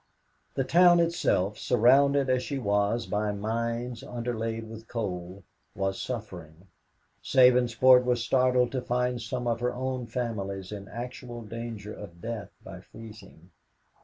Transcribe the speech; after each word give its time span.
The 0.55 0.63
town 0.63 0.99
itself, 0.99 1.59
surrounded 1.59 2.27
as 2.27 2.41
she 2.41 2.57
was 2.57 3.05
by 3.05 3.31
mines 3.33 4.01
underlaid 4.01 4.67
with 4.67 4.87
coal, 4.87 5.43
was 5.75 6.01
suffering. 6.01 6.65
Sabinsport 7.23 8.03
was 8.03 8.23
startled 8.23 8.71
to 8.71 8.81
find 8.81 9.21
some 9.21 9.45
of 9.45 9.59
her 9.59 9.75
own 9.75 10.07
families 10.07 10.71
in 10.71 10.87
actual 10.87 11.43
danger 11.43 11.93
of 11.93 12.19
death 12.19 12.49
by 12.63 12.79
freezing. 12.81 13.51